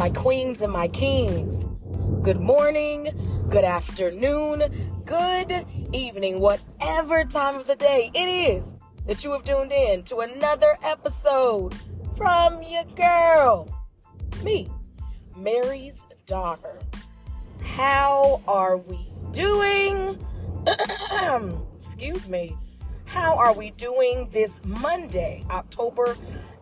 my 0.00 0.08
queens 0.08 0.62
and 0.62 0.72
my 0.72 0.88
kings. 0.88 1.66
Good 2.22 2.40
morning, 2.40 3.10
good 3.50 3.64
afternoon, 3.64 4.62
good 5.04 5.66
evening, 5.92 6.40
whatever 6.40 7.22
time 7.24 7.56
of 7.56 7.66
the 7.66 7.76
day 7.76 8.10
it 8.14 8.26
is 8.26 8.76
that 9.06 9.22
you 9.24 9.32
have 9.32 9.44
tuned 9.44 9.72
in 9.72 10.02
to 10.04 10.20
another 10.20 10.78
episode 10.82 11.74
from 12.16 12.62
your 12.62 12.84
girl, 12.96 13.68
me, 14.42 14.70
Mary's 15.36 16.02
daughter. 16.24 16.78
How 17.60 18.40
are 18.48 18.78
we 18.78 19.12
doing? 19.32 20.18
Excuse 21.76 22.26
me. 22.26 22.56
How 23.04 23.36
are 23.36 23.52
we 23.52 23.72
doing 23.72 24.30
this 24.30 24.62
Monday, 24.64 25.44
October 25.50 26.16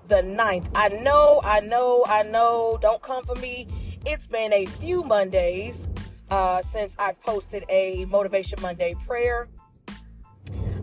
the 0.08 0.16
9th? 0.16 0.68
I 0.74 0.88
know, 0.88 1.40
I 1.44 1.60
know, 1.60 2.04
I 2.06 2.22
know. 2.22 2.78
Don't 2.80 3.02
come 3.02 3.24
for 3.24 3.34
me. 3.36 3.68
It's 4.06 4.26
been 4.26 4.52
a 4.52 4.66
few 4.66 5.04
Mondays 5.04 5.88
uh, 6.30 6.62
since 6.62 6.96
I've 6.98 7.20
posted 7.22 7.64
a 7.68 8.04
Motivation 8.06 8.60
Monday 8.62 8.94
prayer. 9.06 9.48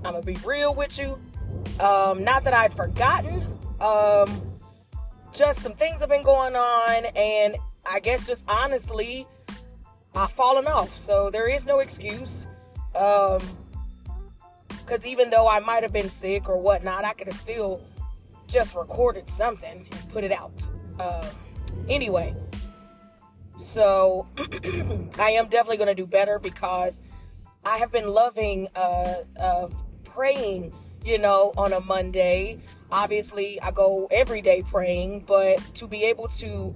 I'm 0.03 0.11
going 0.11 0.21
to 0.21 0.25
be 0.25 0.38
real 0.45 0.75
with 0.75 0.99
you. 0.99 1.19
Um, 1.80 2.23
not 2.23 2.43
that 2.43 2.53
I've 2.53 2.75
forgotten. 2.75 3.41
Um, 3.80 4.59
just 5.33 5.59
some 5.59 5.73
things 5.73 5.99
have 5.99 6.09
been 6.09 6.23
going 6.23 6.55
on, 6.55 7.05
and 7.16 7.57
I 7.85 7.99
guess 7.99 8.27
just 8.27 8.45
honestly, 8.47 9.27
I've 10.16 10.31
fallen 10.31 10.67
off. 10.67 10.95
So 10.95 11.30
there 11.30 11.49
is 11.49 11.66
no 11.66 11.80
excuse. 11.80 12.47
Um, 12.95 13.41
because 14.69 15.05
even 15.05 15.31
though 15.31 15.47
I 15.47 15.59
might 15.59 15.81
have 15.81 15.91
been 15.91 16.09
sick 16.11 16.47
or 16.47 16.59
whatnot, 16.59 17.03
I 17.05 17.13
could 17.13 17.27
have 17.27 17.35
still 17.35 17.81
just 18.55 18.73
recorded 18.73 19.30
something 19.30 19.86
and 19.92 20.09
put 20.14 20.23
it 20.23 20.31
out. 20.31 20.66
Uh, 20.98 21.30
anyway, 21.89 22.34
so 23.58 24.25
I 25.20 25.31
am 25.31 25.50
definitely 25.50 25.75
going 25.75 25.94
to 25.94 25.94
do 25.94 26.08
better 26.08 26.39
because 26.39 27.02
I 27.66 27.75
have 27.80 27.92
been 27.92 28.08
loving 28.08 28.70
uh, 28.73 29.23
uh, 29.38 29.67
praying, 30.06 30.73
you 31.03 31.17
know, 31.17 31.52
on 31.58 31.73
a 31.73 31.81
Monday. 31.81 32.62
Obviously, 32.94 33.62
I 33.62 33.72
go 33.72 34.08
every 34.09 34.39
day 34.39 34.64
praying, 34.66 35.25
but 35.28 35.59
to 35.73 35.86
be 35.86 36.06
able 36.06 36.30
to 36.30 36.73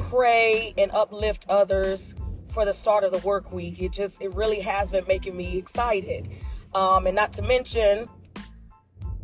pray 0.00 0.74
and 0.76 0.90
uplift 0.90 1.46
others 1.48 2.16
for 2.48 2.64
the 2.64 2.72
start 2.72 3.04
of 3.04 3.12
the 3.12 3.18
work 3.18 3.52
week, 3.52 3.80
it 3.80 3.92
just, 3.92 4.20
it 4.20 4.34
really 4.34 4.58
has 4.58 4.90
been 4.90 5.04
making 5.06 5.36
me 5.36 5.56
excited. 5.56 6.28
Um, 6.74 7.06
and 7.06 7.14
not 7.14 7.32
to 7.34 7.42
mention, 7.42 8.08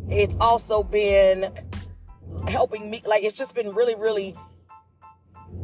it's 0.08 0.36
also 0.40 0.82
been 0.82 1.52
helping 2.48 2.90
me, 2.90 3.02
like, 3.06 3.24
it's 3.24 3.36
just 3.36 3.54
been 3.54 3.74
really, 3.74 3.94
really 3.94 4.34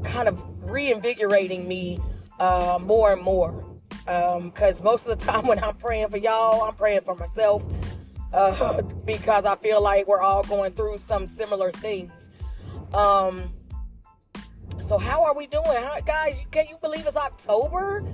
kind 0.04 0.28
of 0.28 0.42
reinvigorating 0.62 1.66
me 1.66 2.00
uh, 2.40 2.78
more 2.80 3.12
and 3.12 3.22
more. 3.22 3.66
Because 4.04 4.80
um, 4.80 4.84
most 4.84 5.06
of 5.06 5.18
the 5.18 5.24
time 5.32 5.46
when 5.46 5.62
I'm 5.62 5.76
praying 5.76 6.08
for 6.08 6.16
y'all, 6.16 6.62
I'm 6.62 6.74
praying 6.74 7.02
for 7.02 7.14
myself 7.14 7.64
uh, 8.32 8.82
because 9.04 9.44
I 9.44 9.56
feel 9.56 9.80
like 9.80 10.06
we're 10.06 10.22
all 10.22 10.42
going 10.42 10.72
through 10.72 10.98
some 10.98 11.26
similar 11.26 11.70
things. 11.70 12.30
Um, 12.94 13.52
so 14.80 14.98
how 14.98 15.22
are 15.24 15.36
we 15.36 15.46
doing, 15.46 15.64
how, 15.66 16.00
guys? 16.00 16.42
Can 16.50 16.66
you 16.68 16.76
believe 16.80 17.06
it's 17.06 17.16
October 17.16 18.04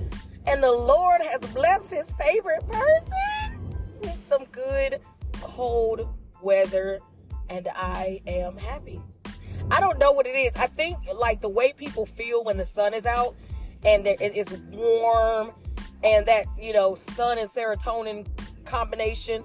and 0.47 0.63
the 0.63 0.73
Lord 0.73 1.21
has 1.23 1.41
blessed 1.53 1.91
His 1.91 2.13
favorite 2.13 2.67
person 2.69 3.79
with 4.01 4.23
some 4.23 4.45
good 4.53 5.01
cold 5.41 6.09
weather, 6.43 7.01
and 7.49 7.69
I 7.75 8.21
am 8.27 8.57
happy. 8.57 9.01
I 9.71 9.81
don't 9.81 9.99
know 9.99 10.13
what 10.13 10.27
it 10.27 10.37
is. 10.37 10.57
I 10.57 10.67
think 10.67 10.99
like 11.15 11.41
the 11.41 11.49
way 11.49 11.73
people 11.73 12.07
feel 12.07 12.45
when 12.45 12.57
the 12.57 12.65
sun 12.65 12.95
is 12.95 13.07
out 13.07 13.35
and 13.85 14.07
it 14.07 14.21
is 14.21 14.57
warm 14.71 15.53
and 16.03 16.27
that, 16.27 16.47
you 16.59 16.73
know, 16.73 16.95
sun 16.95 17.39
and 17.39 17.51
serotonin 17.51 18.27
combination. 18.65 19.45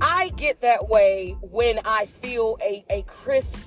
I 0.00 0.30
get 0.30 0.60
that 0.62 0.88
way 0.88 1.36
when 1.42 1.78
I 1.84 2.06
feel 2.06 2.58
a, 2.62 2.84
a 2.90 3.02
crisp, 3.02 3.58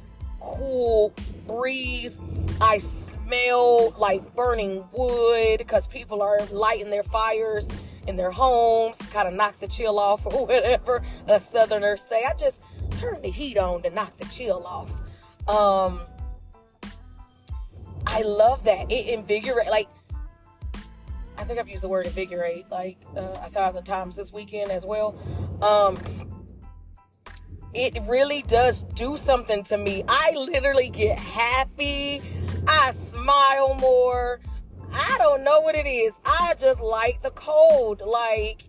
cool 0.42 1.14
breeze. 1.48 2.20
I 2.60 2.78
smell 2.78 3.92
like 3.98 4.36
burning 4.36 4.84
wood 4.92 5.60
because 5.60 5.88
people 5.88 6.22
are 6.22 6.40
lighting 6.52 6.90
their 6.90 7.04
fires 7.04 7.68
in 8.08 8.16
their 8.16 8.32
homes, 8.32 8.98
kind 9.08 9.28
of 9.28 9.34
knock 9.34 9.60
the 9.60 9.68
chill 9.68 9.98
off 9.98 10.26
or 10.26 10.46
whatever 10.48 11.04
a 11.28 11.40
southerner 11.40 11.98
say. 11.98 12.24
I 12.24 12.34
just 12.34 12.62
turn 13.00 13.22
the 13.22 13.30
heat 13.30 13.58
on 13.58 13.82
to 13.84 13.90
knock 13.90 14.16
the 14.18 14.26
chill 14.26 14.66
off. 14.66 14.92
Um, 15.48 16.02
I 18.08 18.22
love 18.22 18.64
that. 18.66 18.92
It 18.92 19.08
invigorate 19.08 19.68
like 19.68 19.88
I 21.38 21.44
think 21.44 21.60
I've 21.60 21.68
used 21.68 21.84
the 21.84 21.90
word 21.90 22.08
invigorate 22.08 22.70
like 22.72 22.98
uh, 23.16 23.22
a 23.44 23.50
thousand 23.50 23.84
times 23.84 24.16
this 24.16 24.32
weekend 24.32 24.72
as 24.72 24.86
well. 24.86 25.16
Um, 25.62 25.98
it 27.74 28.02
really 28.08 28.42
does 28.44 28.84
do 28.84 29.18
something 29.18 29.64
to 29.66 29.78
me. 29.78 30.04
I 30.08 30.32
literally 30.32 30.90
get 30.90 31.20
happy. 31.20 32.22
I 32.68 32.92
smile 32.92 33.76
more. 33.76 34.40
I 34.94 35.18
don't 35.18 35.44
know 35.44 35.60
what 35.60 35.76
it 35.76 35.86
is. 35.86 36.18
I 36.26 36.56
just 36.58 36.80
like 36.80 37.22
the 37.22 37.32
cold. 37.32 38.02
Like 38.02 38.64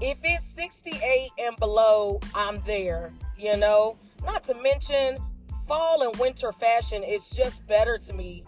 if 0.00 0.18
it's 0.22 0.44
68 0.44 1.30
and 1.38 1.56
below, 1.56 2.20
I'm 2.34 2.60
there, 2.66 3.12
you 3.38 3.56
know? 3.56 3.96
Not 4.24 4.44
to 4.44 4.54
mention 4.54 5.18
fall 5.66 6.02
and 6.02 6.16
winter 6.18 6.52
fashion 6.52 7.02
is 7.02 7.30
just 7.30 7.66
better 7.66 7.98
to 7.98 8.12
me. 8.12 8.44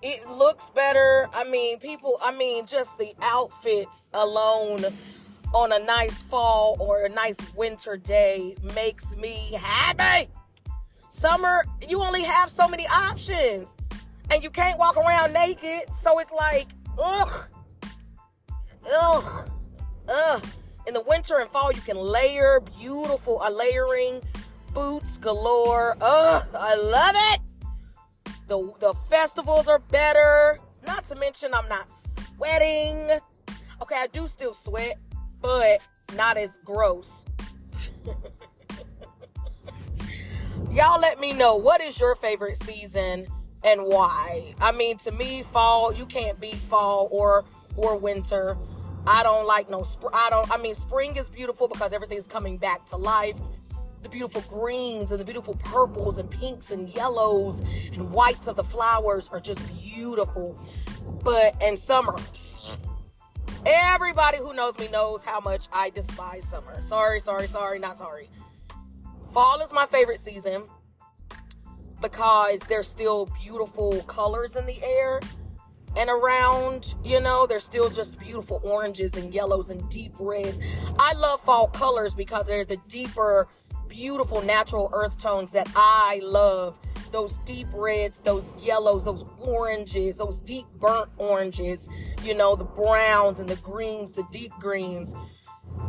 It 0.00 0.28
looks 0.28 0.70
better. 0.70 1.28
I 1.32 1.44
mean, 1.44 1.78
people, 1.78 2.18
I 2.22 2.32
mean, 2.32 2.66
just 2.66 2.96
the 2.98 3.12
outfits 3.20 4.08
alone 4.14 4.84
on 5.52 5.72
a 5.72 5.78
nice 5.78 6.22
fall 6.22 6.76
or 6.78 7.04
a 7.04 7.08
nice 7.08 7.38
winter 7.54 7.96
day 7.96 8.54
makes 8.74 9.16
me 9.16 9.58
happy. 9.58 10.30
Summer, 11.08 11.64
you 11.88 12.00
only 12.00 12.22
have 12.22 12.50
so 12.50 12.68
many 12.68 12.86
options 12.86 13.74
and 14.30 14.42
you 14.42 14.50
can't 14.50 14.78
walk 14.78 14.96
around 14.96 15.32
naked. 15.32 15.92
So 16.00 16.18
it's 16.18 16.32
like, 16.32 16.68
ugh, 16.98 17.48
ugh, 18.92 19.50
ugh. 20.08 20.44
In 20.88 20.94
the 20.94 21.02
winter 21.02 21.36
and 21.36 21.50
fall, 21.50 21.70
you 21.70 21.82
can 21.82 21.98
layer 21.98 22.60
beautiful, 22.78 23.42
a 23.44 23.50
layering 23.50 24.22
boots 24.72 25.18
galore. 25.18 25.94
Oh, 26.00 26.42
I 26.58 26.76
love 26.76 27.14
it. 27.14 27.40
The, 28.46 28.72
the 28.80 28.94
festivals 29.10 29.68
are 29.68 29.80
better. 29.80 30.58
Not 30.86 31.04
to 31.08 31.14
mention, 31.14 31.52
I'm 31.52 31.68
not 31.68 31.90
sweating. 31.90 33.20
Okay, 33.82 33.96
I 33.96 34.06
do 34.06 34.26
still 34.26 34.54
sweat, 34.54 34.96
but 35.42 35.80
not 36.16 36.38
as 36.38 36.58
gross. 36.64 37.26
Y'all 40.72 40.98
let 40.98 41.20
me 41.20 41.34
know 41.34 41.54
what 41.54 41.82
is 41.82 42.00
your 42.00 42.14
favorite 42.14 42.56
season 42.62 43.26
and 43.62 43.82
why. 43.84 44.54
I 44.58 44.72
mean, 44.72 44.96
to 44.98 45.12
me, 45.12 45.42
fall, 45.42 45.92
you 45.92 46.06
can't 46.06 46.40
beat 46.40 46.56
fall 46.56 47.08
or 47.10 47.44
or 47.76 47.96
winter. 47.96 48.56
I 49.06 49.22
don't 49.22 49.46
like 49.46 49.70
no 49.70 49.82
spring. 49.82 50.12
I 50.14 50.30
don't 50.30 50.50
I 50.50 50.56
mean, 50.56 50.74
spring 50.74 51.16
is 51.16 51.28
beautiful 51.28 51.68
because 51.68 51.92
everything's 51.92 52.26
coming 52.26 52.58
back 52.58 52.86
to 52.86 52.96
life 52.96 53.36
the 54.02 54.08
beautiful 54.08 54.42
greens 54.42 55.10
and 55.10 55.20
the 55.20 55.24
beautiful 55.24 55.54
purples 55.54 56.18
and 56.18 56.30
pinks 56.30 56.70
and 56.70 56.88
yellows 56.94 57.60
and 57.92 58.10
whites 58.10 58.46
of 58.46 58.56
the 58.56 58.64
flowers 58.64 59.28
are 59.28 59.40
just 59.40 59.60
beautiful. 59.80 60.60
But 61.24 61.60
in 61.62 61.76
summer, 61.76 62.16
everybody 63.66 64.38
who 64.38 64.52
knows 64.52 64.78
me 64.78 64.88
knows 64.88 65.24
how 65.24 65.40
much 65.40 65.66
I 65.72 65.90
despise 65.90 66.44
summer. 66.44 66.80
Sorry, 66.82 67.20
sorry, 67.20 67.48
sorry, 67.48 67.78
not 67.78 67.98
sorry. 67.98 68.30
Fall 69.32 69.60
is 69.60 69.72
my 69.72 69.86
favorite 69.86 70.20
season 70.20 70.62
because 72.00 72.60
there's 72.60 72.86
still 72.86 73.28
beautiful 73.42 74.02
colors 74.02 74.54
in 74.56 74.64
the 74.66 74.82
air 74.82 75.20
and 75.98 76.08
around, 76.08 76.94
you 77.04 77.20
know, 77.20 77.44
there's 77.46 77.64
still 77.64 77.90
just 77.90 78.20
beautiful 78.20 78.60
oranges 78.62 79.14
and 79.16 79.34
yellows 79.34 79.70
and 79.70 79.86
deep 79.90 80.14
reds. 80.20 80.60
I 80.98 81.12
love 81.14 81.40
fall 81.40 81.66
colors 81.66 82.14
because 82.14 82.46
they're 82.46 82.64
the 82.64 82.78
deeper 82.86 83.48
beautiful 83.88 84.40
natural 84.42 84.90
earth 84.92 85.18
tones 85.18 85.50
that 85.52 85.68
I 85.74 86.20
love. 86.22 86.78
Those 87.10 87.38
deep 87.38 87.66
reds, 87.72 88.20
those 88.20 88.52
yellows, 88.60 89.04
those 89.04 89.24
oranges, 89.40 90.18
those 90.18 90.40
deep 90.40 90.66
burnt 90.78 91.10
oranges, 91.16 91.88
you 92.22 92.34
know, 92.34 92.54
the 92.54 92.64
browns 92.64 93.40
and 93.40 93.48
the 93.48 93.56
greens, 93.56 94.12
the 94.12 94.24
deep 94.30 94.52
greens. 94.60 95.14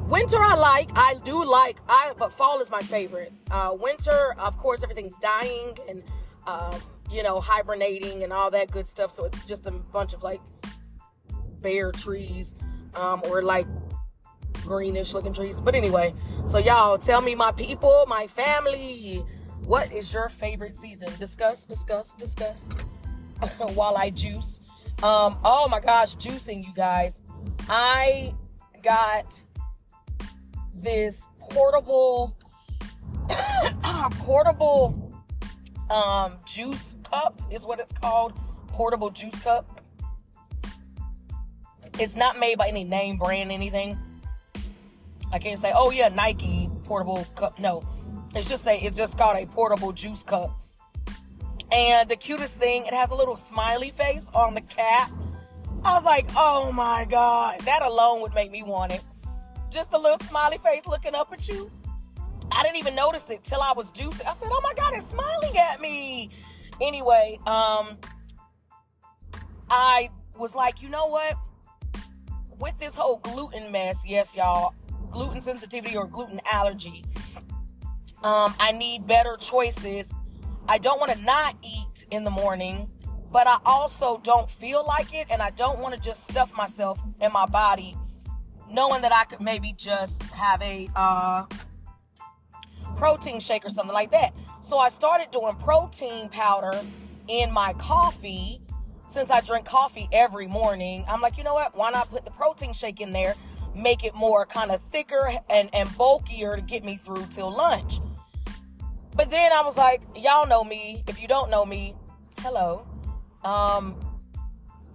Winter 0.08 0.42
I 0.42 0.56
like, 0.56 0.90
I 0.96 1.16
do 1.24 1.46
like, 1.46 1.78
I 1.88 2.14
but 2.18 2.34
fall 2.34 2.62
is 2.62 2.72
my 2.72 2.82
favorite. 2.82 3.32
Uh, 3.52 3.76
winter, 3.80 4.34
of 4.40 4.58
course, 4.58 4.82
everything's 4.82 5.18
dying 5.20 5.78
and 5.88 6.04
um, 6.48 6.82
you 7.12 7.24
know 7.24 7.40
hibernating 7.40 8.24
and 8.24 8.34
all 8.34 8.52
that 8.52 8.72
good 8.72 8.88
stuff. 8.88 9.12
So 9.12 9.26
it's 9.26 9.44
just 9.46 9.66
a 9.68 9.72
bunch 9.72 10.14
of 10.14 10.24
like 10.24 10.42
bare 11.62 11.92
trees 11.92 12.56
um, 12.96 13.22
or 13.26 13.42
like 13.42 13.68
greenish 14.64 15.14
looking 15.14 15.34
trees. 15.34 15.62
But 15.62 15.76
anyway, 15.76 16.14
so 16.48 16.58
y'all 16.58 16.98
tell 16.98 17.22
me, 17.22 17.36
my 17.36 17.52
people, 17.52 18.06
my 18.08 18.28
family, 18.28 19.24
what 19.66 19.92
is 19.92 20.14
your 20.14 20.30
favorite 20.30 20.74
season? 20.74 21.10
Discuss, 21.20 21.66
discuss, 21.66 22.14
discuss. 22.16 22.66
while 23.74 23.98
I 23.98 24.10
juice. 24.10 24.60
Um, 25.04 25.38
oh 25.44 25.68
my 25.70 25.80
gosh, 25.80 26.16
juicing, 26.18 26.66
you 26.66 26.74
guys. 26.74 27.22
I 27.70 28.34
got 28.84 29.42
this 30.74 31.28
portable 31.50 32.38
portable 34.20 35.14
um 35.90 36.38
juice 36.46 36.96
cup 37.10 37.42
is 37.52 37.66
what 37.66 37.80
it's 37.80 37.94
called. 37.94 38.34
Portable 38.68 39.10
juice 39.10 39.38
cup. 39.40 39.82
It's 42.00 42.16
not 42.16 42.40
made 42.40 42.58
by 42.58 42.68
any 42.68 42.84
name 42.84 43.18
brand 43.18 43.52
anything. 43.52 43.98
I 45.32 45.40
can't 45.40 45.60
say, 45.60 45.72
oh 45.76 45.92
yeah, 45.92 46.10
Nike 46.10 46.70
portable 46.84 47.26
cup. 47.36 47.60
No. 47.60 47.84
It's 48.36 48.48
just 48.48 48.68
a 48.68 48.78
it's 48.84 48.98
just 48.98 49.18
called 49.18 49.38
a 49.38 49.46
portable 49.46 49.92
juice 49.92 50.24
cup. 50.24 50.56
And 51.72 52.10
the 52.10 52.16
cutest 52.16 52.58
thing, 52.58 52.86
it 52.86 52.94
has 52.94 53.12
a 53.12 53.16
little 53.16 53.36
smiley 53.36 53.92
face 53.92 54.30
on 54.34 54.56
the 54.56 54.62
cap. 54.62 55.12
I 55.84 55.94
was 55.94 56.04
like, 56.04 56.30
oh 56.36 56.72
my 56.72 57.06
God, 57.06 57.60
that 57.62 57.82
alone 57.82 58.22
would 58.22 58.34
make 58.34 58.52
me 58.52 58.64
want 58.64 58.92
it. 58.92 59.02
Just 59.70 59.94
a 59.94 59.98
little 59.98 60.20
smiley 60.28 60.58
face 60.58 60.88
looking 60.88 61.14
up 61.14 61.32
at 61.32 61.48
you. 61.48 61.72
I 62.52 62.64
didn't 62.64 62.78
even 62.78 62.96
notice 62.96 63.30
it 63.30 63.44
till 63.44 63.62
I 63.62 63.74
was 63.74 63.92
juicing. 63.92 64.26
I 64.26 64.34
said, 64.34 64.50
oh 64.52 64.62
my 64.64 64.74
God, 64.74 64.94
it's 64.96 65.08
smiling 65.08 65.56
at 65.58 65.80
me. 65.80 66.32
Anyway, 66.81 67.40
um, 67.46 67.98
I 69.70 70.10
was 70.38 70.56
like, 70.56 70.81
you 70.81 70.90
know 70.90 71.08
what? 71.08 71.36
With 72.60 72.78
this 72.80 72.96
whole 72.96 73.18
gluten 73.18 73.72
mess, 73.72 74.04
yes, 74.06 74.36
y'all, 74.36 74.74
gluten 75.12 75.42
sensitivity 75.42 75.96
or 75.96 76.08
gluten 76.08 76.42
allergy, 76.52 77.04
um, 78.24 78.54
I 78.60 78.74
need 78.74 79.08
better 79.08 79.38
choices. 79.38 80.14
I 80.68 80.78
don't 80.78 81.00
want 81.00 81.12
to 81.12 81.22
not 81.22 81.56
eat 81.64 82.06
in 82.12 82.24
the 82.24 82.30
morning, 82.30 82.90
but 83.32 83.48
I 83.48 83.60
also 83.66 84.20
don't 84.24 84.50
feel 84.50 84.86
like 84.86 85.14
it, 85.14 85.28
and 85.30 85.42
I 85.42 85.52
don't 85.52 85.80
want 85.80 85.96
to 85.96 86.00
just 86.00 86.30
stuff 86.30 86.56
myself 86.56 87.00
in 87.22 87.32
my 87.32 87.46
body, 87.46 87.98
knowing 88.70 89.02
that 89.02 89.14
I 89.14 89.24
could 89.24 89.42
maybe 89.42 89.74
just 89.74 90.22
have 90.24 90.62
a 90.62 90.90
uh, 90.96 91.46
protein 92.98 93.40
shake 93.40 93.66
or 93.66 93.70
something 93.70 93.94
like 93.94 94.12
that. 94.12 94.34
So 94.62 94.78
I 94.78 94.90
started 94.90 95.32
doing 95.32 95.56
protein 95.56 96.30
powder 96.30 96.80
in 97.28 97.52
my 97.52 97.74
coffee 97.74 98.62
since 99.08 99.32
I 99.32 99.42
drink 99.42 99.66
coffee 99.66 100.08
every 100.12 100.48
morning. 100.48 101.06
I'm 101.08 101.22
like, 101.22 101.38
you 101.38 101.44
know 101.44 101.54
what? 101.54 101.76
Why 101.76 101.92
not 101.92 102.10
put 102.12 102.26
the 102.26 102.32
protein 102.32 102.74
shake 102.74 103.02
in 103.02 103.14
there, 103.14 103.36
make 103.76 104.04
it 104.04 104.14
more 104.16 104.46
kind 104.46 104.72
of 104.72 104.82
thicker 104.82 105.32
and, 105.50 105.70
and 105.74 105.96
bulkier 105.98 106.56
to 106.56 106.62
get 106.62 106.84
me 106.84 106.98
through 106.98 107.26
till 107.30 107.56
lunch? 107.56 108.00
But 109.16 109.30
then 109.30 109.52
I 109.52 109.62
was 109.62 109.78
like, 109.78 110.02
y'all 110.16 110.48
know 110.48 110.64
me. 110.64 111.04
If 111.08 111.22
you 111.22 111.28
don't 111.28 111.50
know 111.50 111.66
me, 111.66 111.96
hello. 112.40 112.86
Um, 113.44 113.96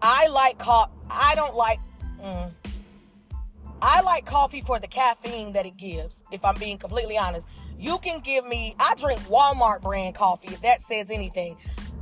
I 0.00 0.28
like 0.28 0.58
coffee. 0.58 0.92
I 1.10 1.34
don't 1.34 1.54
like. 1.54 1.80
Mm, 2.22 2.50
I 3.86 4.00
like 4.00 4.24
coffee 4.24 4.62
for 4.62 4.80
the 4.80 4.86
caffeine 4.86 5.52
that 5.52 5.66
it 5.66 5.76
gives. 5.76 6.24
If 6.32 6.42
I'm 6.42 6.54
being 6.54 6.78
completely 6.78 7.18
honest, 7.18 7.46
you 7.78 7.98
can 7.98 8.20
give 8.20 8.46
me. 8.46 8.74
I 8.80 8.94
drink 8.94 9.20
Walmart 9.22 9.82
brand 9.82 10.14
coffee. 10.14 10.48
If 10.54 10.62
that 10.62 10.82
says 10.82 11.10
anything, 11.10 11.58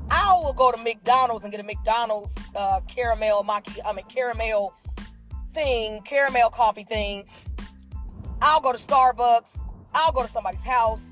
I 0.08 0.32
will 0.40 0.52
go 0.52 0.70
to 0.70 0.78
McDonald's 0.78 1.42
and 1.42 1.50
get 1.50 1.60
a 1.60 1.64
McDonald's 1.64 2.36
uh, 2.54 2.82
caramel 2.86 3.42
maki. 3.42 3.80
I 3.84 3.92
mean 3.94 4.04
caramel 4.08 4.74
thing, 5.52 6.00
caramel 6.02 6.50
coffee 6.50 6.84
thing. 6.84 7.24
I'll 8.40 8.60
go 8.60 8.70
to 8.70 8.78
Starbucks. 8.78 9.58
I'll 9.92 10.12
go 10.12 10.22
to 10.22 10.28
somebody's 10.28 10.62
house 10.62 11.10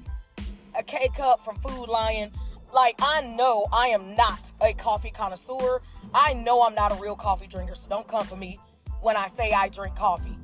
a 0.79 0.85
K 0.85 1.09
cup 1.17 1.45
from 1.45 1.57
Food 1.57 1.89
Lion. 1.89 2.31
Like, 2.73 2.95
I 3.03 3.23
know 3.23 3.67
I 3.73 3.89
am 3.89 4.15
not 4.15 4.53
a 4.61 4.73
coffee 4.75 5.11
connoisseur. 5.11 5.83
I 6.15 6.35
know 6.35 6.63
I'm 6.63 6.77
not 6.77 6.93
a 6.93 7.03
real 7.03 7.17
coffee 7.17 7.49
drinker, 7.49 7.75
so 7.75 7.89
don't 7.89 8.07
come 8.07 8.25
for 8.25 8.37
me 8.37 8.61
when 9.01 9.17
I 9.17 9.27
say 9.27 9.51
I 9.51 9.69
drink 9.69 9.97
coffee. 9.97 10.37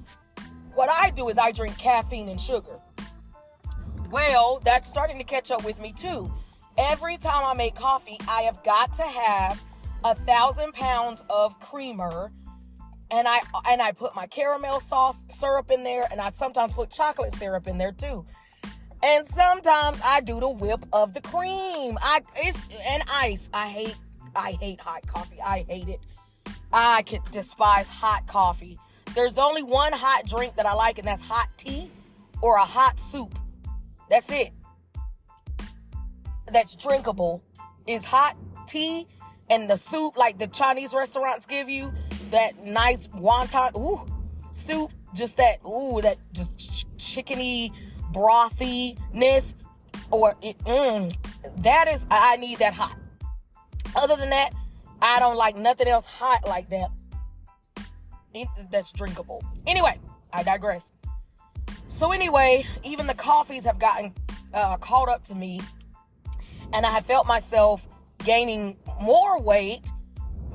What 0.76 0.90
I 0.90 1.08
do 1.08 1.30
is 1.30 1.38
I 1.38 1.52
drink 1.52 1.78
caffeine 1.78 2.28
and 2.28 2.38
sugar. 2.38 2.78
Well, 4.10 4.60
that's 4.62 4.86
starting 4.86 5.16
to 5.16 5.24
catch 5.24 5.50
up 5.50 5.64
with 5.64 5.80
me 5.80 5.94
too. 5.94 6.30
Every 6.76 7.16
time 7.16 7.46
I 7.46 7.54
make 7.54 7.74
coffee, 7.74 8.18
I 8.28 8.42
have 8.42 8.62
got 8.62 8.94
to 8.96 9.02
have 9.02 9.62
a 10.04 10.14
thousand 10.14 10.74
pounds 10.74 11.24
of 11.30 11.58
creamer 11.60 12.30
and 13.10 13.26
I 13.26 13.40
and 13.70 13.80
I 13.80 13.92
put 13.92 14.14
my 14.14 14.26
caramel 14.26 14.80
sauce 14.80 15.24
syrup 15.30 15.70
in 15.70 15.82
there 15.82 16.04
and 16.10 16.20
I 16.20 16.30
sometimes 16.30 16.74
put 16.74 16.90
chocolate 16.90 17.32
syrup 17.32 17.66
in 17.66 17.78
there 17.78 17.92
too. 17.92 18.26
And 19.02 19.24
sometimes 19.24 19.98
I 20.04 20.20
do 20.20 20.40
the 20.40 20.50
whip 20.50 20.84
of 20.92 21.14
the 21.14 21.22
cream. 21.22 21.96
I 22.02 22.20
it's 22.36 22.68
and 22.86 23.02
ice. 23.10 23.48
I 23.54 23.68
hate 23.68 23.96
I 24.34 24.52
hate 24.52 24.80
hot 24.80 25.06
coffee. 25.06 25.40
I 25.40 25.64
hate 25.66 25.88
it. 25.88 26.00
I 26.70 27.00
can 27.02 27.22
despise 27.30 27.88
hot 27.88 28.26
coffee. 28.26 28.78
There's 29.16 29.38
only 29.38 29.62
one 29.62 29.94
hot 29.94 30.26
drink 30.26 30.56
that 30.56 30.66
I 30.66 30.74
like, 30.74 30.98
and 30.98 31.08
that's 31.08 31.22
hot 31.22 31.48
tea 31.56 31.90
or 32.42 32.56
a 32.56 32.64
hot 32.64 33.00
soup. 33.00 33.38
That's 34.10 34.30
it. 34.30 34.52
That's 36.52 36.76
drinkable. 36.76 37.42
Is 37.86 38.04
hot 38.04 38.36
tea 38.66 39.08
and 39.48 39.70
the 39.70 39.76
soup 39.76 40.18
like 40.18 40.38
the 40.38 40.48
Chinese 40.48 40.92
restaurants 40.92 41.46
give 41.46 41.70
you 41.70 41.94
that 42.30 42.62
nice 42.62 43.06
wonton 43.06 43.74
ooh 43.74 44.04
soup, 44.50 44.92
just 45.14 45.38
that 45.38 45.64
ooh 45.64 46.02
that 46.02 46.18
just 46.34 46.54
ch- 46.58 46.86
chickeny 46.98 47.72
brothiness 48.12 49.54
or 50.10 50.36
it, 50.42 50.58
mm, 50.58 51.16
that 51.62 51.88
is 51.88 52.06
I 52.10 52.36
need 52.36 52.58
that 52.58 52.74
hot. 52.74 52.98
Other 53.96 54.16
than 54.16 54.28
that, 54.28 54.50
I 55.00 55.18
don't 55.20 55.36
like 55.36 55.56
nothing 55.56 55.88
else 55.88 56.04
hot 56.04 56.46
like 56.46 56.68
that. 56.68 56.90
That's 58.70 58.92
drinkable. 58.92 59.44
Anyway, 59.66 59.98
I 60.32 60.42
digress. 60.42 60.92
So 61.88 62.12
anyway, 62.12 62.66
even 62.84 63.06
the 63.06 63.14
coffees 63.14 63.64
have 63.64 63.78
gotten 63.78 64.12
uh, 64.52 64.76
caught 64.76 65.08
up 65.08 65.24
to 65.24 65.34
me, 65.34 65.60
and 66.72 66.84
I 66.84 66.90
have 66.90 67.06
felt 67.06 67.26
myself 67.26 67.86
gaining 68.24 68.76
more 69.00 69.40
weight 69.40 69.90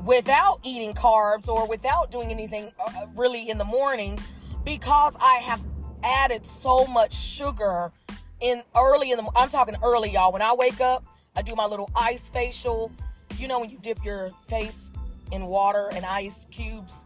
without 0.03 0.59
eating 0.63 0.93
carbs 0.93 1.47
or 1.47 1.67
without 1.67 2.11
doing 2.11 2.31
anything 2.31 2.71
uh, 2.85 3.05
really 3.15 3.49
in 3.49 3.57
the 3.57 3.65
morning 3.65 4.19
because 4.63 5.15
I 5.21 5.35
have 5.35 5.61
added 6.03 6.45
so 6.45 6.85
much 6.85 7.13
sugar 7.13 7.91
in 8.39 8.63
early 8.75 9.11
in 9.11 9.17
the 9.17 9.29
I'm 9.35 9.50
talking 9.50 9.75
early 9.83 10.11
y'all 10.11 10.33
when 10.33 10.41
I 10.41 10.53
wake 10.53 10.81
up 10.81 11.05
I 11.35 11.43
do 11.43 11.55
my 11.55 11.65
little 11.65 11.89
ice 11.95 12.27
facial 12.29 12.91
you 13.38 13.47
know 13.47 13.59
when 13.59 13.69
you 13.69 13.77
dip 13.77 14.03
your 14.03 14.31
face 14.47 14.91
in 15.31 15.45
water 15.45 15.89
and 15.93 16.03
ice 16.03 16.47
cubes 16.50 17.05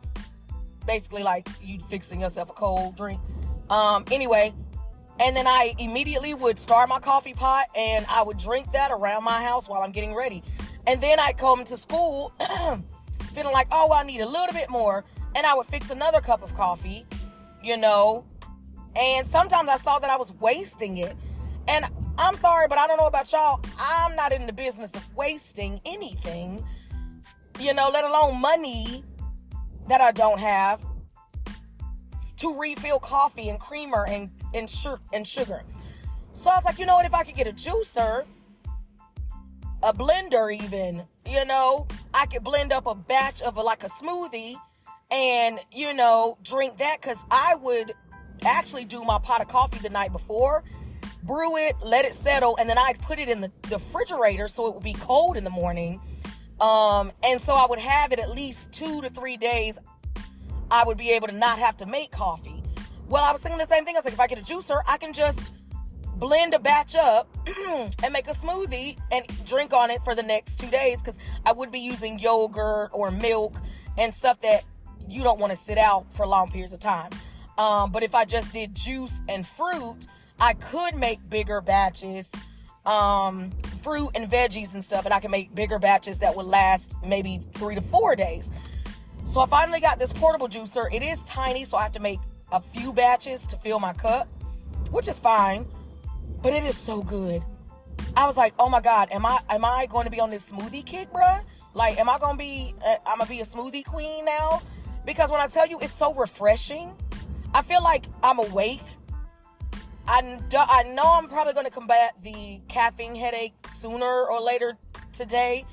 basically 0.86 1.24
like 1.24 1.48
you 1.62 1.80
fixing 1.80 2.22
yourself 2.22 2.50
a 2.50 2.54
cold 2.54 2.96
drink. 2.98 3.20
Um 3.70 4.06
anyway 4.12 4.54
and 5.20 5.36
then 5.36 5.48
I 5.48 5.74
immediately 5.80 6.34
would 6.34 6.60
start 6.60 6.89
my 6.89 7.00
coffee 7.00 7.34
pot 7.34 7.68
and 7.75 8.06
I 8.10 8.22
would 8.22 8.38
drink 8.38 8.72
that 8.74 8.92
around 8.92 9.24
my 9.24 9.42
house 9.42 9.70
while 9.70 9.82
I'm 9.82 9.92
getting 9.92 10.13
ready. 10.13 10.44
And 10.88 11.01
then 11.01 11.20
I'd 11.20 11.38
come 11.38 11.63
to 11.63 11.77
school 11.77 12.34
feeling 13.34 13.54
like 13.54 13.68
oh 13.72 13.92
I 13.94 14.04
need 14.04 14.22
a 14.22 14.27
little 14.27 14.54
bit 14.54 14.70
more. 14.70 15.06
And 15.36 15.46
I 15.46 15.54
would 15.54 15.65
fix 15.65 15.92
another 15.92 16.22
cup 16.22 16.44
of 16.44 16.54
coffee 16.56 17.06
you 17.65 17.75
know? 17.75 18.24
And 18.96 19.27
sometimes 19.27 19.68
I 19.70 19.77
saw 19.77 20.00
that 20.00 20.10
I 20.10 20.15
was 20.15 20.32
wasting 20.34 20.98
it. 20.98 21.18
And 21.68 21.86
I'm 22.18 22.38
sorry, 22.38 22.68
but 22.68 22.77
I 22.77 22.88
don't 22.88 22.98
know 22.98 23.08
about 23.08 23.30
y'all. 23.32 23.60
I'm 23.77 24.15
not 24.15 24.32
in 24.32 24.46
the 24.46 24.54
business 24.54 24.96
of 24.96 25.15
wasting 25.15 25.82
anything, 25.84 26.63
you 27.60 27.74
know, 27.74 27.89
let 27.92 28.06
alone 28.06 28.39
money 28.39 29.04
that 29.88 30.01
I 30.01 30.12
don't 30.12 30.39
have 30.39 30.86
to 32.38 32.60
refill 32.60 33.00
coffee 33.00 33.50
and 33.50 33.60
creamer 33.60 34.06
and, 34.08 34.30
and, 34.54 34.74
and 35.13 35.27
sugar. 35.27 35.63
So 36.34 36.50
I 36.50 36.56
was 36.56 36.65
like, 36.65 36.80
you 36.80 36.86
know 36.86 36.96
what? 36.96 37.06
If 37.06 37.13
I 37.13 37.24
could 37.24 37.36
get 37.36 37.48
a 37.48 37.54
juicer, 37.54 38.25
a 39.82 39.94
blender, 39.94 40.54
even, 40.54 41.04
you 41.25 41.46
know, 41.46 41.88
I 42.13 42.25
could 42.25 42.44
blend 42.44 42.74
up 42.74 42.88
a 42.88 42.96
batch 42.96 43.42
of 43.42 43.58
a, 43.58 43.62
like 43.62 43.84
a 43.84 43.89
smoothie 43.89 44.56
and, 45.12 45.60
you 45.72 45.94
know, 45.94 46.38
drink 46.44 46.77
that 46.80 47.01
because 47.01 47.24
I 47.32 47.56
would 47.56 47.94
actually 48.44 48.86
do 48.86 49.04
my 49.04 49.20
pot 49.20 49.42
of 49.42 49.48
coffee 49.48 49.80
the 49.80 49.89
night 49.89 50.12
before, 50.12 50.63
brew 51.24 51.58
it, 51.58 51.75
let 51.82 52.04
it 52.06 52.13
settle, 52.13 52.58
and 52.58 52.70
then 52.70 52.77
I'd 52.77 53.00
put 53.01 53.20
it 53.20 53.30
in 53.30 53.42
the, 53.42 53.51
the 53.63 53.75
refrigerator 53.75 54.48
so 54.48 54.68
it 54.68 54.74
would 54.74 54.84
be 54.84 54.94
cold 54.94 55.38
in 55.38 55.44
the 55.44 55.50
morning. 55.50 56.01
Um, 56.60 57.12
and 57.24 57.40
so 57.42 57.54
I 57.54 57.66
would 57.70 57.80
have 57.80 58.12
it 58.12 58.20
at 58.20 58.30
least 58.30 58.72
two 58.72 59.02
to 59.02 59.10
three 59.10 59.38
days. 59.38 59.78
I 60.72 60.84
would 60.86 60.98
be 60.98 61.12
able 61.12 61.28
to 61.28 61.34
not 61.34 61.60
have 61.60 61.78
to 61.78 61.86
make 61.86 62.12
coffee. 62.12 62.64
Well, 63.08 63.24
I 63.24 63.32
was 63.32 63.42
thinking 63.42 63.60
the 63.60 63.66
same 63.66 63.86
thing. 63.86 63.96
I 63.96 64.00
was 64.00 64.06
like, 64.06 64.14
if 64.14 64.20
I 64.20 64.28
get 64.28 64.40
a 64.40 64.42
juicer, 64.42 64.82
I 64.88 64.98
can 64.98 65.14
just 65.14 65.54
blend 66.18 66.54
a 66.54 66.60
batch 66.60 66.96
up 66.96 67.28
and 67.68 68.14
make 68.14 68.28
a 68.28 68.32
smoothie 68.32 68.98
and 69.12 69.26
drink 69.46 69.74
on 69.74 69.92
it 69.92 70.04
for 70.04 70.16
the 70.16 70.24
next 70.24 70.60
two 70.60 70.70
days 70.70 71.02
because 71.02 71.20
I 71.46 71.52
would 71.52 71.72
be 71.72 71.80
using 71.80 72.20
yogurt 72.20 72.90
or 72.94 73.12
milk 73.12 73.58
and 73.98 74.14
stuff 74.14 74.42
that 74.42 74.64
you 75.08 75.24
don't 75.24 75.40
want 75.40 75.52
to 75.52 75.56
sit 75.56 75.78
out 75.78 76.06
for 76.14 76.26
long 76.26 76.50
periods 76.50 76.74
of 76.74 76.80
time. 76.80 77.12
Um, 77.58 77.92
but 77.92 78.04
if 78.04 78.16
I 78.16 78.26
just 78.26 78.54
did 78.54 78.76
juice 78.76 79.22
and 79.30 79.46
fruit, 79.46 80.08
I 80.40 80.54
could 80.54 80.96
make 80.96 81.30
bigger 81.30 81.62
batches 81.62 82.32
um, 82.86 83.51
fruit 83.82 84.12
and 84.15 84.30
veggies 84.30 84.74
and 84.74 84.84
stuff, 84.84 85.06
and 85.06 85.13
I 85.13 85.20
can 85.20 85.32
make 85.32 85.54
bigger 85.54 85.80
batches 85.80 86.20
that 86.20 86.36
would 86.36 86.46
last 86.46 86.96
maybe 87.06 87.42
three 87.54 87.75
to 87.75 87.82
four 87.82 88.15
days. 88.15 88.51
So 89.25 89.42
I 89.42 89.48
finally 89.48 89.80
got 89.80 90.00
this 90.00 90.13
portable 90.13 90.48
juicer. 90.48 90.94
It 90.94 91.01
is 91.01 91.24
tiny, 91.24 91.63
so 91.63 91.77
I 91.77 91.84
have 91.84 91.92
to 91.94 92.00
make 92.01 92.20
a 92.51 92.62
few 92.62 92.94
batches 92.94 93.48
to 93.48 93.58
fill 93.58 93.80
my 93.80 93.94
cup, 93.94 94.27
which 94.92 95.08
is 95.08 95.20
fine, 95.20 95.65
but 96.42 96.54
it 96.54 96.63
is 96.63 96.77
so 96.77 97.01
good. 97.01 97.44
I 98.15 98.25
was 98.25 98.38
like, 98.38 98.54
oh 98.60 98.70
my 98.70 98.82
god, 98.82 99.10
am 99.12 99.25
I 99.25 99.39
am 99.50 99.65
I 99.65 99.88
going 99.88 100.06
to 100.06 100.12
be 100.12 100.20
on 100.20 100.30
this 100.30 100.51
smoothie 100.51 100.86
kick, 100.86 101.12
bruh? 101.12 101.42
Like, 101.74 102.00
am 102.00 102.10
I 102.10 102.18
gonna 102.20 102.38
be? 102.38 102.74
Uh, 102.86 102.96
I'm 103.06 103.18
gonna 103.18 103.30
be 103.30 103.42
a 103.42 103.44
smoothie 103.44 103.84
queen 103.84 104.24
now? 104.24 104.62
Because 105.06 105.30
when 105.30 105.42
I 105.42 105.48
tell 105.48 105.68
you, 105.68 105.77
it's 105.80 105.94
so 105.94 106.13
refreshing. 106.13 106.96
I 107.54 107.62
feel 107.62 107.84
like 107.84 108.06
I'm 108.24 108.39
awake. 108.39 108.82
I, 110.08 110.40
I 110.54 110.84
know 110.84 111.04
I'm 111.06 111.28
probably 111.28 111.54
going 111.54 111.66
to 111.66 111.72
combat 111.72 112.16
the 112.22 112.62
caffeine 112.68 113.16
headache 113.16 113.54
sooner 113.70 114.06
or 114.06 114.40
later 114.40 114.78
today, 115.12 115.66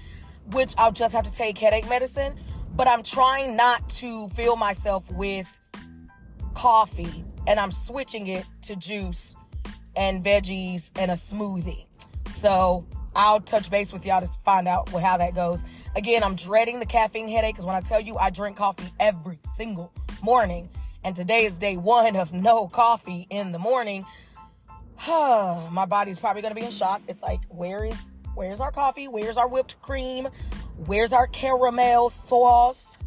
which 0.53 0.75
I'll 0.79 0.93
just 0.93 1.15
have 1.15 1.25
to 1.25 1.33
take 1.33 1.59
headache 1.59 1.89
medicine. 1.89 2.39
But 2.75 2.89
I'm 2.89 3.03
trying 3.03 3.57
not 3.57 3.89
to 3.91 4.29
fill 4.31 4.57
myself 4.57 5.11
with 5.11 5.59
coffee 6.55 7.25
and 7.47 7.61
I'm 7.61 7.71
switching 7.71 8.27
it 8.29 8.47
to 8.63 8.77
juice 8.77 9.35
and 9.95 10.25
veggies 10.25 10.91
and 10.97 11.11
a 11.11 11.15
smoothie. 11.15 11.87
So 12.29 12.87
I'll 13.15 13.41
touch 13.41 13.71
base 13.71 13.93
with 13.93 14.07
y'all 14.07 14.23
to 14.23 14.29
find 14.45 14.67
out 14.67 14.89
how 14.89 15.19
that 15.19 15.35
goes. 15.35 15.63
Again, 15.95 16.23
I'm 16.23 16.35
dreading 16.35 16.79
the 16.79 16.87
caffeine 16.87 17.29
headache 17.29 17.55
because 17.55 17.67
when 17.67 17.77
I 17.77 17.81
tell 17.81 18.01
you 18.01 18.17
I 18.17 18.31
drink 18.31 18.57
coffee 18.57 18.91
every 18.99 19.39
single 19.57 19.93
morning, 20.23 20.71
and 21.05 21.15
today 21.15 21.45
is 21.45 21.59
day 21.59 21.77
one 21.77 22.17
of 22.17 22.33
no 22.33 22.69
coffee 22.69 23.27
in 23.29 23.53
the 23.53 23.59
morning, 23.59 24.05
my 25.09 25.85
body's 25.85 26.19
probably 26.19 26.43
gonna 26.43 26.55
be 26.55 26.65
in 26.65 26.71
shock. 26.71 27.03
It's 27.09 27.23
like, 27.23 27.41
where 27.49 27.85
is 27.85 28.09
where's 28.35 28.61
our 28.61 28.71
coffee? 28.71 29.09
Where's 29.09 29.37
our 29.37 29.49
whipped 29.49 29.81
cream? 29.83 30.29
Where's 30.87 31.13
our 31.13 31.27
caramel 31.27 32.09
sauce? 32.09 32.99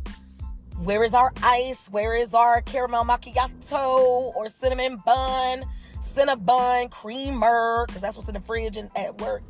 Where 0.84 1.06
is 1.06 1.14
our 1.14 1.32
ice? 1.42 1.88
Where 1.90 2.18
is 2.18 2.34
our 2.34 2.62
caramel 2.62 3.06
macchiato 3.06 4.36
or 4.36 4.50
cinnamon 4.50 5.02
bun? 5.06 5.64
Cinnabon 6.02 6.92
creamer, 6.92 7.86
because 7.88 8.02
that's 8.02 8.18
what's 8.18 8.28
in 8.28 8.34
the 8.36 8.42
fridge 8.42 8.76
and 8.76 8.90
at 8.98 9.22
work. 9.22 9.44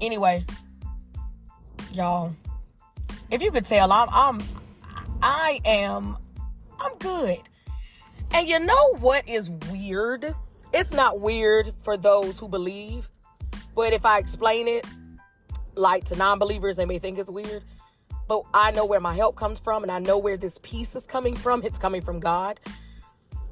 Anyway, 0.00 0.44
y'all, 1.92 2.34
if 3.30 3.40
you 3.40 3.52
could 3.52 3.64
tell, 3.64 3.92
I'm 3.92 4.08
I'm 4.10 4.40
I 5.22 5.60
am 5.64 6.16
I'm 6.80 6.96
good. 6.98 7.38
And 8.32 8.48
you 8.48 8.58
know 8.58 8.94
what 8.96 9.28
is 9.28 9.48
weird? 9.48 10.34
It's 10.76 10.92
not 10.92 11.20
weird 11.20 11.72
for 11.82 11.96
those 11.96 12.40
who 12.40 12.48
believe, 12.48 13.08
but 13.76 13.92
if 13.92 14.04
I 14.04 14.18
explain 14.18 14.66
it 14.66 14.84
like 15.76 16.02
to 16.06 16.16
non-believers, 16.16 16.74
they 16.74 16.84
may 16.84 16.98
think 16.98 17.16
it's 17.16 17.30
weird. 17.30 17.62
But 18.26 18.42
I 18.52 18.72
know 18.72 18.84
where 18.84 18.98
my 18.98 19.14
help 19.14 19.36
comes 19.36 19.60
from 19.60 19.84
and 19.84 19.92
I 19.92 20.00
know 20.00 20.18
where 20.18 20.36
this 20.36 20.58
peace 20.64 20.96
is 20.96 21.06
coming 21.06 21.36
from. 21.36 21.62
It's 21.62 21.78
coming 21.78 22.02
from 22.02 22.18
God. 22.18 22.58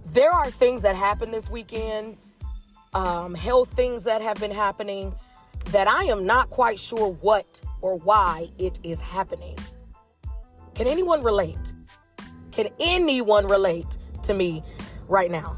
There 0.07 0.33
are 0.33 0.51
things 0.51 0.83
that 0.83 0.97
happen 0.97 1.31
this 1.31 1.49
weekend, 1.49 2.17
um, 2.93 3.37
health 3.37 3.69
things 3.69 4.03
that 4.03 4.21
have 4.21 4.41
been 4.41 4.51
happening 4.51 5.15
that 5.67 5.87
I 5.87 6.03
am 6.07 6.27
not 6.27 6.51
quite 6.51 6.81
sure 6.81 7.13
what 7.21 7.61
or 7.83 7.99
why 7.99 8.49
it 8.59 8.81
is 8.83 9.01
happening. 9.01 9.57
Can 10.75 10.89
anyone 10.89 11.23
relate? 11.23 11.73
Can 12.51 12.69
anyone 12.81 13.47
relate 13.47 13.97
to 14.25 14.35
me 14.35 14.65
right 15.07 15.31
now 15.31 15.57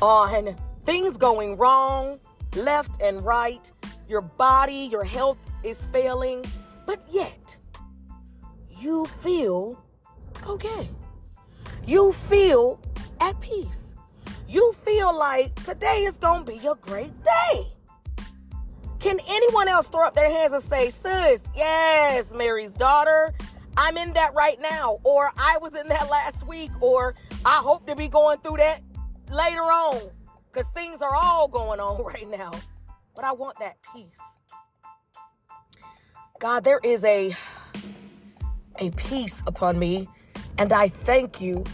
on 0.00 0.56
things 0.84 1.16
going 1.16 1.56
wrong, 1.56 2.18
left 2.56 3.00
and 3.02 3.24
right? 3.24 3.70
Your 4.08 4.20
body, 4.20 4.88
your 4.90 5.04
health 5.04 5.38
is 5.62 5.86
failing, 5.86 6.44
but 6.86 7.02
yet 7.10 7.56
you 8.78 9.04
feel 9.06 9.82
okay. 10.46 10.88
You 11.86 12.12
feel 12.12 12.80
at 13.20 13.38
peace. 13.40 13.94
You 14.48 14.72
feel 14.72 15.16
like 15.16 15.54
today 15.64 16.04
is 16.04 16.18
going 16.18 16.44
to 16.44 16.52
be 16.52 16.66
a 16.66 16.74
great 16.74 17.12
day. 17.22 17.66
Can 19.00 19.18
anyone 19.26 19.68
else 19.68 19.88
throw 19.88 20.06
up 20.06 20.14
their 20.14 20.30
hands 20.30 20.52
and 20.52 20.62
say, 20.62 20.88
sis, 20.88 21.50
yes, 21.54 22.32
Mary's 22.32 22.72
daughter, 22.72 23.34
I'm 23.76 23.98
in 23.98 24.12
that 24.12 24.32
right 24.34 24.60
now, 24.60 25.00
or 25.02 25.30
I 25.36 25.58
was 25.60 25.74
in 25.74 25.88
that 25.88 26.08
last 26.08 26.46
week, 26.46 26.70
or 26.80 27.14
I 27.44 27.56
hope 27.56 27.86
to 27.86 27.96
be 27.96 28.08
going 28.08 28.38
through 28.38 28.58
that 28.58 28.80
later 29.30 29.62
on, 29.62 30.00
because 30.54 30.68
things 30.68 31.02
are 31.02 31.14
all 31.14 31.48
going 31.48 31.80
on 31.80 32.02
right 32.04 32.30
now. 32.30 32.52
But 33.14 33.24
I 33.24 33.32
want 33.32 33.58
that 33.58 33.76
peace. 33.92 34.38
God, 36.38 36.64
there 36.64 36.80
is 36.82 37.04
a 37.04 37.34
a 38.80 38.90
peace 38.90 39.42
upon 39.46 39.78
me, 39.78 40.08
and 40.58 40.72
I 40.72 40.88
thank 40.88 41.40
you. 41.40 41.64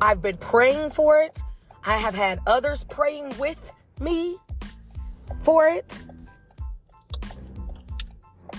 I've 0.00 0.22
been 0.22 0.38
praying 0.38 0.90
for 0.90 1.20
it. 1.22 1.42
I 1.84 1.98
have 1.98 2.14
had 2.14 2.40
others 2.46 2.84
praying 2.84 3.36
with 3.38 3.72
me 4.00 4.38
for 5.42 5.68
it. 5.68 6.00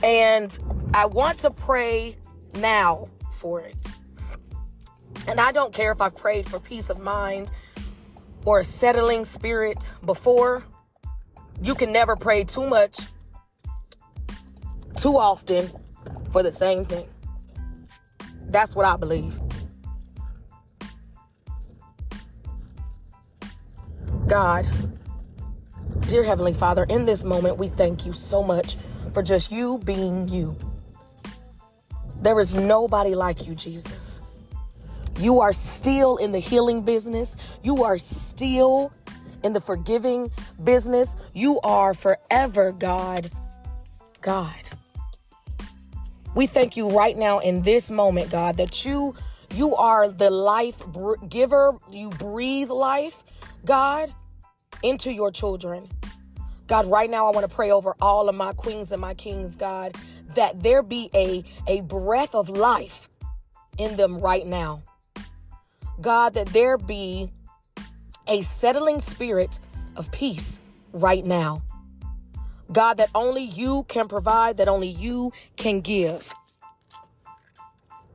And 0.04 0.58
I 0.94 1.06
want 1.08 1.40
to 1.40 1.52
pray 1.52 2.16
now 2.56 3.10
for 3.34 3.62
it. 3.62 3.76
And 5.28 5.40
I 5.40 5.52
don't 5.52 5.74
care 5.74 5.92
if 5.92 6.00
I've 6.00 6.16
prayed 6.16 6.48
for 6.48 6.60
peace 6.60 6.90
of 6.90 7.00
mind 7.00 7.52
or 8.46 8.60
a 8.60 8.64
settling 8.64 9.26
spirit 9.26 9.90
before. 10.06 10.64
You 11.62 11.76
can 11.76 11.92
never 11.92 12.16
pray 12.16 12.44
too 12.44 12.66
much, 12.66 13.00
too 14.96 15.18
often 15.18 15.70
for 16.32 16.44
the 16.44 16.52
same 16.52 16.84
thing. 16.84 17.08
That's 18.50 18.76
what 18.76 18.86
I 18.86 18.96
believe. 18.96 19.40
God, 24.28 24.68
dear 26.02 26.24
Heavenly 26.24 26.54
Father, 26.54 26.86
in 26.90 27.06
this 27.06 27.24
moment, 27.24 27.58
we 27.58 27.68
thank 27.68 28.06
you 28.06 28.14
so 28.14 28.44
much 28.44 28.78
for 29.14 29.24
just 29.24 29.52
you 29.52 29.80
being 29.80 30.28
you. 30.28 30.56
There 32.22 32.40
is 32.40 32.54
nobody 32.54 33.16
like 33.16 33.48
you, 33.48 33.56
Jesus. 33.56 34.22
You 35.20 35.42
are 35.42 35.52
still 35.52 36.16
in 36.18 36.32
the 36.32 36.40
healing 36.40 36.82
business. 36.84 37.36
You 37.62 37.84
are 37.84 37.98
still 37.98 38.94
in 39.44 39.52
the 39.52 39.60
forgiving 39.60 40.32
business. 40.64 41.16
You 41.34 41.60
are 41.60 41.94
forever, 41.94 42.72
God. 42.72 43.30
God. 44.22 44.56
We 46.36 46.48
thank 46.48 46.78
you 46.78 46.88
right 46.90 47.18
now 47.18 47.40
in 47.40 47.64
this 47.64 47.92
moment, 47.92 48.32
God, 48.32 48.58
that 48.58 48.86
you 48.86 49.16
you 49.54 49.76
are 49.76 50.08
the 50.10 50.30
life 50.30 50.84
giver. 51.28 51.76
You 51.92 52.10
breathe 52.10 52.70
life, 52.70 53.24
God, 53.66 54.14
into 54.84 55.12
your 55.12 55.32
children. 55.32 55.90
God, 56.68 56.86
right 56.86 57.10
now 57.10 57.28
I 57.28 57.32
want 57.32 57.50
to 57.50 57.54
pray 57.54 57.72
over 57.72 57.96
all 58.00 58.30
of 58.30 58.36
my 58.36 58.54
queens 58.54 58.92
and 58.92 59.02
my 59.02 59.16
kings, 59.16 59.56
God, 59.56 59.96
that 60.36 60.62
there 60.62 60.84
be 60.84 61.10
a, 61.16 61.44
a 61.68 61.82
breath 61.82 62.36
of 62.36 62.48
life 62.48 63.10
in 63.80 63.96
them 63.96 64.20
right 64.20 64.46
now. 64.46 64.84
God, 66.02 66.34
that 66.34 66.48
there 66.48 66.78
be 66.78 67.32
a 68.28 68.42
settling 68.42 69.02
spirit 69.02 69.60
of 69.96 70.12
peace 70.12 70.60
right 70.94 71.26
now. 71.26 71.62
God, 72.72 72.96
that 72.98 73.10
only 73.16 73.44
you 73.44 73.86
can 73.88 74.08
provide, 74.08 74.58
that 74.58 74.68
only 74.68 74.88
you 74.88 75.34
can 75.58 75.82
give. 75.82 76.34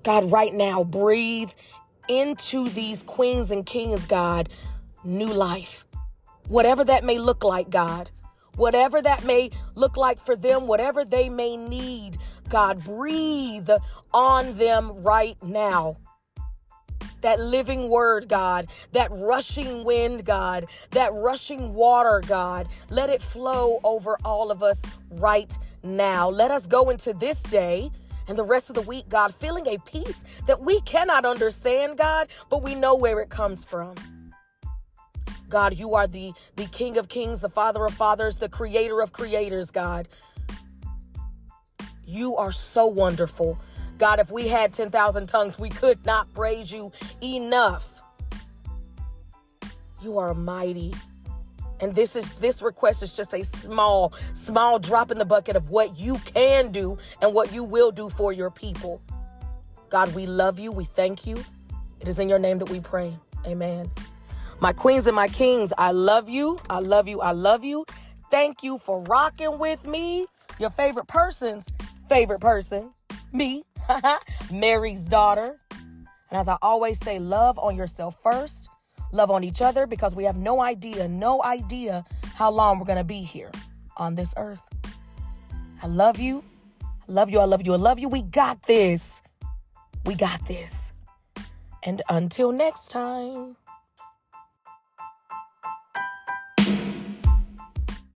God, 0.02 0.30
right 0.30 0.54
now, 0.54 0.84
breathe 0.84 1.50
into 2.08 2.68
these 2.68 3.02
queens 3.02 3.50
and 3.50 3.66
kings, 3.66 4.06
God, 4.06 4.48
new 5.02 5.26
life. 5.26 5.84
Whatever 6.48 6.84
that 6.84 7.04
may 7.04 7.18
look 7.18 7.42
like, 7.42 7.70
God 7.70 8.10
whatever 8.56 9.02
that 9.02 9.24
may 9.24 9.50
look 9.74 9.96
like 9.96 10.24
for 10.24 10.36
them, 10.36 10.66
whatever 10.66 11.04
they 11.04 11.28
may 11.28 11.56
need. 11.56 12.18
God, 12.48 12.84
breathe 12.84 13.70
on 14.12 14.54
them 14.54 15.02
right 15.02 15.36
now. 15.42 15.96
That 17.24 17.40
living 17.40 17.88
word, 17.88 18.28
God, 18.28 18.68
that 18.92 19.10
rushing 19.10 19.82
wind, 19.82 20.26
God, 20.26 20.66
that 20.90 21.10
rushing 21.14 21.72
water, 21.72 22.20
God, 22.26 22.68
let 22.90 23.08
it 23.08 23.22
flow 23.22 23.80
over 23.82 24.18
all 24.26 24.50
of 24.50 24.62
us 24.62 24.82
right 25.10 25.56
now. 25.82 26.28
Let 26.28 26.50
us 26.50 26.66
go 26.66 26.90
into 26.90 27.14
this 27.14 27.42
day 27.42 27.90
and 28.28 28.36
the 28.36 28.44
rest 28.44 28.68
of 28.68 28.74
the 28.74 28.82
week, 28.82 29.08
God, 29.08 29.34
feeling 29.34 29.66
a 29.68 29.78
peace 29.78 30.22
that 30.44 30.60
we 30.60 30.82
cannot 30.82 31.24
understand, 31.24 31.96
God, 31.96 32.28
but 32.50 32.62
we 32.62 32.74
know 32.74 32.94
where 32.94 33.18
it 33.20 33.30
comes 33.30 33.64
from. 33.64 33.94
God, 35.48 35.78
you 35.78 35.94
are 35.94 36.06
the, 36.06 36.34
the 36.56 36.66
King 36.66 36.98
of 36.98 37.08
Kings, 37.08 37.40
the 37.40 37.48
Father 37.48 37.86
of 37.86 37.94
Fathers, 37.94 38.36
the 38.36 38.50
Creator 38.50 39.00
of 39.00 39.14
Creators, 39.14 39.70
God. 39.70 40.08
You 42.04 42.36
are 42.36 42.52
so 42.52 42.84
wonderful. 42.84 43.58
God, 43.98 44.18
if 44.20 44.30
we 44.30 44.48
had 44.48 44.72
10,000 44.72 45.26
tongues, 45.26 45.58
we 45.58 45.68
could 45.68 46.04
not 46.04 46.32
praise 46.32 46.72
you 46.72 46.92
enough. 47.22 48.00
You 50.02 50.18
are 50.18 50.34
mighty. 50.34 50.92
And 51.80 51.94
this 51.94 52.16
is 52.16 52.32
this 52.34 52.62
request 52.62 53.02
is 53.02 53.16
just 53.16 53.34
a 53.34 53.42
small, 53.42 54.12
small 54.32 54.78
drop 54.78 55.10
in 55.10 55.18
the 55.18 55.24
bucket 55.24 55.56
of 55.56 55.70
what 55.70 55.96
you 55.98 56.18
can 56.18 56.72
do 56.72 56.98
and 57.20 57.34
what 57.34 57.52
you 57.52 57.64
will 57.64 57.90
do 57.90 58.08
for 58.08 58.32
your 58.32 58.50
people. 58.50 59.00
God, 59.90 60.14
we 60.14 60.26
love 60.26 60.58
you. 60.58 60.72
We 60.72 60.84
thank 60.84 61.26
you. 61.26 61.36
It 62.00 62.08
is 62.08 62.18
in 62.18 62.28
your 62.28 62.38
name 62.38 62.58
that 62.58 62.68
we 62.68 62.80
pray. 62.80 63.16
Amen. 63.46 63.90
My 64.60 64.72
queens 64.72 65.06
and 65.06 65.16
my 65.16 65.28
kings, 65.28 65.72
I 65.76 65.90
love 65.90 66.28
you. 66.28 66.58
I 66.70 66.78
love 66.78 67.08
you. 67.08 67.20
I 67.20 67.32
love 67.32 67.64
you. 67.64 67.84
Thank 68.30 68.62
you 68.62 68.78
for 68.78 69.02
rocking 69.04 69.58
with 69.58 69.84
me. 69.86 70.26
Your 70.58 70.70
favorite 70.70 71.06
person's 71.08 71.68
favorite 72.08 72.40
person, 72.40 72.92
me, 73.32 73.64
Mary's 74.52 75.02
daughter. 75.02 75.56
And 76.30 76.40
as 76.40 76.48
I 76.48 76.56
always 76.62 76.98
say, 76.98 77.18
love 77.18 77.58
on 77.58 77.76
yourself 77.76 78.20
first 78.22 78.68
love 79.14 79.30
on 79.30 79.44
each 79.44 79.62
other 79.62 79.86
because 79.86 80.16
we 80.16 80.24
have 80.24 80.36
no 80.36 80.60
idea, 80.60 81.08
no 81.08 81.42
idea 81.42 82.04
how 82.34 82.50
long 82.50 82.78
we're 82.78 82.84
going 82.84 82.98
to 82.98 83.04
be 83.04 83.22
here 83.22 83.50
on 83.96 84.14
this 84.14 84.34
earth. 84.36 84.62
I 85.82 85.86
love 85.86 86.18
you. 86.18 86.42
I 86.82 87.12
love 87.12 87.30
you. 87.30 87.38
I 87.38 87.44
love 87.44 87.64
you. 87.64 87.72
I 87.72 87.76
love 87.76 87.98
you. 87.98 88.08
We 88.08 88.22
got 88.22 88.62
this. 88.64 89.22
We 90.04 90.14
got 90.14 90.44
this. 90.46 90.92
And 91.84 92.02
until 92.08 92.52
next 92.52 92.90
time. 92.90 93.56